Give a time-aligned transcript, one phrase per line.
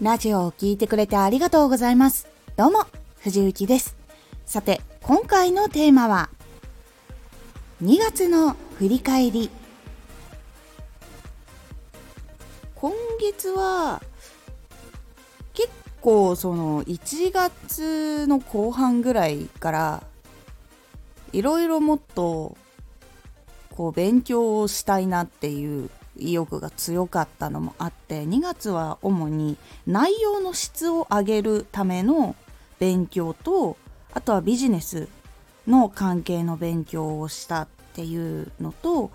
[0.00, 2.28] ラジオを聴いてくれてありがとうございます。
[2.54, 2.86] どうも、
[3.18, 3.96] 藤幸です。
[4.46, 6.30] さて、今回のテーマは、
[7.82, 9.50] 2月の振り返り。
[12.76, 14.00] 今月は、
[15.52, 15.68] 結
[16.00, 20.02] 構その1月の後半ぐらいから、
[21.32, 22.56] いろいろもっと、
[23.74, 32.36] こう勉強をしたいなっていう意欲が強かったのもあって2月は主に内容の質を上げるための
[32.78, 33.76] 勉強と
[34.12, 35.08] あとはビジネス
[35.66, 39.10] の関係の勉強をしたっていうのと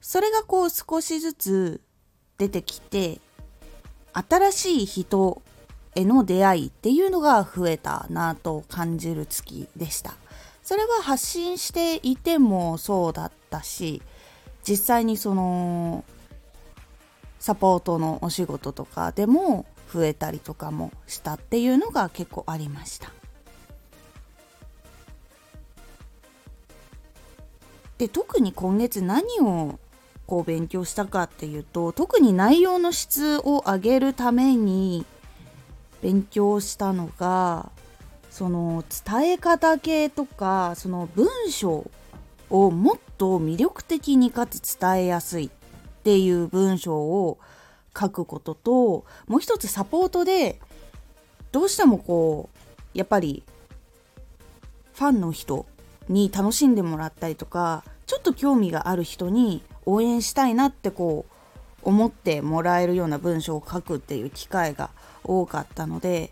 [0.00, 1.80] それがこう少しずつ
[2.38, 3.20] 出てきて
[4.12, 5.42] 新しい人
[5.94, 10.14] への出会いっていうのが増えたなと感じる月でした。
[10.66, 14.02] それは発信していてもそうだったし
[14.68, 16.04] 実際にその
[17.38, 23.10] サポートのお仕事とかでも増えたりとかもしたっていうのが結構ありました。
[27.98, 29.78] で特に今月何を
[30.26, 35.06] こう勉強したかっていうと特に内容の質を上げるために
[36.02, 37.70] 勉強したのが
[38.30, 41.90] その伝え方系とかその文章
[42.50, 45.50] をもっと魅力的にかつ伝えやすいっ
[46.06, 47.40] ていう文章を
[47.98, 50.60] 書くことともう一つサポートで
[51.50, 52.58] どうしてもこう
[52.96, 53.42] やっぱり
[54.94, 55.66] ファンの人
[56.08, 61.32] に楽しんでもらったりとかちょっと興味がある人に応援したいなってこう
[61.82, 64.90] 思ってもらえるような文章を書くっていう機会が
[65.24, 66.30] 多かったので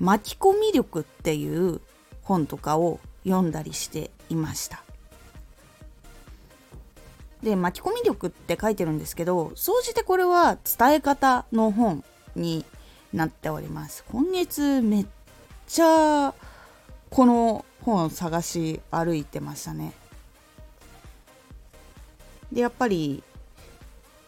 [0.00, 1.80] 巻き込み力っていう
[2.20, 4.83] 本とかを読んだりしていました。
[7.44, 12.02] で巻き込み力って書いてるんですけど総じてこれは伝え方の本
[12.34, 12.64] に
[13.12, 14.04] なっております。
[14.10, 15.06] 今月めっ
[15.68, 16.34] ちゃ
[17.10, 19.92] この本を探し歩いてましたね。
[22.50, 23.22] でやっぱり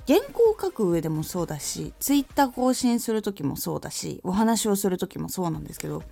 [0.06, 6.02] 原稿を書く上でもそうだしツイッター更新する時もそうだしお話をする時もそうなんですけど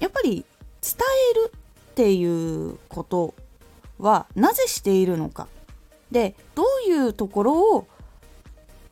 [0.00, 0.44] やっぱり
[0.80, 0.94] 伝
[1.32, 3.34] えるっていうこと
[3.98, 5.48] はなぜしているのか
[6.10, 7.86] でどういうところを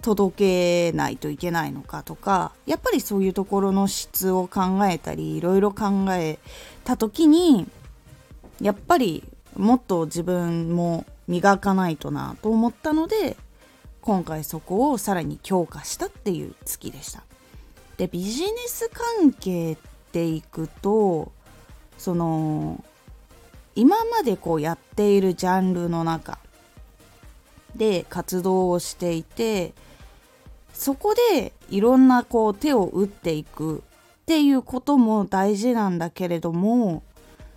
[0.03, 6.38] 届けないといけないのかとかやっぱりそういうところの質を考えたりいろいろ考え
[6.84, 7.66] た時に
[8.60, 9.25] やっぱり
[9.56, 13.37] もっと自分も磨かないとなと思ったので
[14.00, 17.25] 今回そこをさらに強化したっていう月でした。
[17.97, 18.88] でビジネス
[19.19, 19.77] 関係
[20.12, 21.33] でいくと
[21.98, 22.84] その
[23.75, 26.38] 今までこうやっているジャンルの中
[27.76, 29.72] で活動をしていて
[30.72, 37.03] そこでいろんなこう手を打っていくっていうことも大事なんだけれども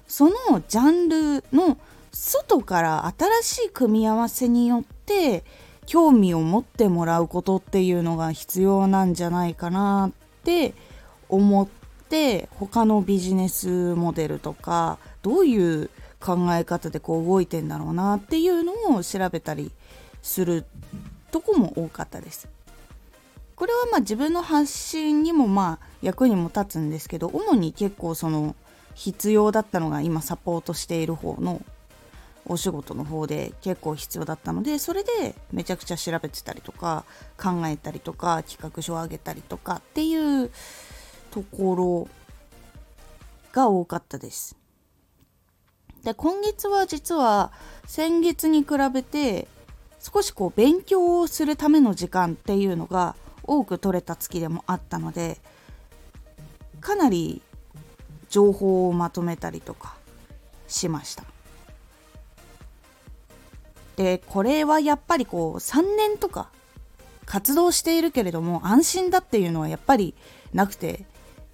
[0.08, 1.78] そのジャンルの
[2.12, 5.44] 外から新しい組み合わせによって
[5.86, 10.12] 興味を持ってもらうことっていうのが必要なんじゃないかなっ
[10.44, 10.74] て
[11.28, 11.68] 思っ
[12.10, 19.72] て他のビジネスモデルとかどういう考え方でこう動いてんだろうなっていうのを調べたり
[20.22, 20.66] する
[21.32, 22.48] とこも多かったです。
[23.56, 28.56] これはまあ自分の発信にもまあ役にも立つんですけど主に結構その
[28.96, 31.62] 必要だったのが今サポートしている方の
[32.46, 37.04] お仕事の方で結構必要だったのでそれでめちゃくちゃ調べてたりとか
[37.38, 40.50] 考えたりとか企画書を上げたりとかっていう
[41.32, 42.08] ところ
[43.52, 44.56] が多かったです。
[46.04, 47.52] で今月は実は
[47.86, 49.48] 先月に比べて
[50.00, 55.38] 少しこう勉強をするための時間っていうのが多く取れた月でもあったので
[56.80, 57.42] かなり
[58.30, 59.96] 情報をまとめたりとか
[60.68, 61.24] しました。
[63.98, 66.50] でこれはやっぱりこう3年とか
[67.26, 70.16] 活動しているけれども安心だっていうのはやっぱり
[70.54, 71.04] なくて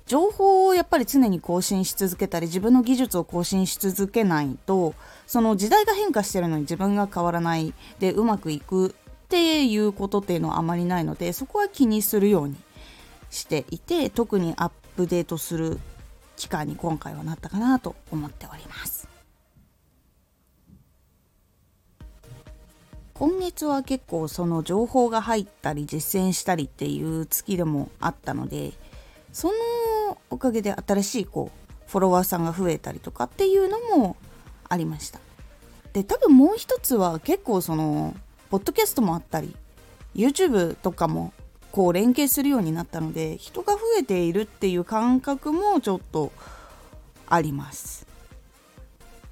[0.06, 4.94] 情報をやっぱり常に更新し続けたり自分の技術を更新し続けないと
[5.26, 8.92] その時代が変化してるのに自分が変わらないでうまくいくっ
[9.30, 12.56] ていうことっていうのはあまりないのでそこは気にするように
[13.32, 15.80] していて特にアップデートする
[16.38, 19.08] 期間に今回はなったかなと思っております。
[23.16, 28.74] 今月は結構その情報が入ったり実践したりっていう月でもあったので
[29.32, 29.54] その
[30.30, 34.16] おかげで新しいこうフォロワーさんが増えたりとかっていうのも
[34.68, 35.20] ありました。
[35.94, 38.16] で多分もう一つは結構その
[38.50, 39.56] ポッドキャストもあったり
[40.16, 41.34] YouTube とかも
[41.72, 46.32] こう連携するようになったので人が増えているっていう感覚もちょっと
[47.28, 48.08] あります。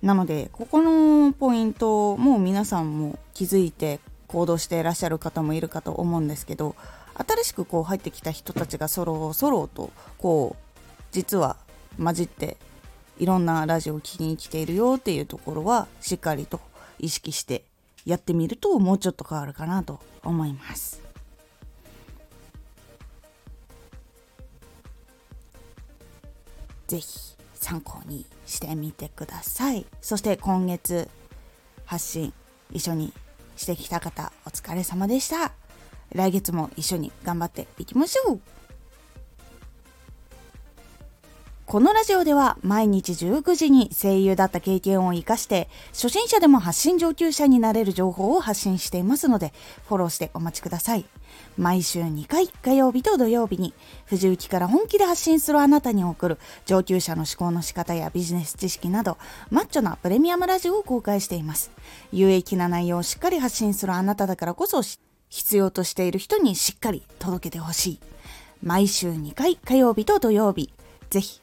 [0.01, 6.75] なのでここのポイントもう皆さんも気づいて行動していらっしゃる方もいるかと思うんですけど
[7.15, 10.62] 新しくこう入ってきた人たちがそろそろとこう
[11.13, 11.57] 実は
[12.03, 12.57] 混じって
[13.19, 16.59] いろんなラジオを聴きに来ているよっていうところはしっかりと
[16.99, 17.63] 意識して
[18.03, 21.01] やってみるともうちょっと変わるかなと思います。
[26.87, 29.85] ぜひ参考にしてみてください。
[30.01, 31.07] そして今月
[31.85, 32.33] 発信
[32.71, 33.13] 一緒に
[33.55, 35.53] してきた方お疲れ様でした。
[36.11, 38.41] 来月も一緒に頑張っていきましょう
[41.73, 49.53] このラジオでは毎日19時に声優だった経験を活かして初心者でも発信上級者になれる情報を発信していますので
[49.87, 51.05] フォローしてお待ちください。
[51.57, 53.73] 毎週2回火曜日と土曜日に
[54.05, 56.37] 藤雪から本気で発信するあなたに送る
[56.67, 59.17] 上級者の思考の仕方やビジネス知識など
[59.49, 61.71] マッチョなプレミアムラジオを公開しています。
[62.11, 64.83] 有益な内容をしっかり発信するあなただからこそ
[65.27, 67.99] 必要としている人にしっかり届けてほしい。
[68.61, 70.71] 毎週2回火曜日と土曜日、
[71.09, 71.42] ぜひ